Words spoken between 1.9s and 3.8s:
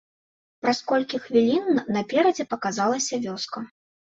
наперадзе паказалася вёска.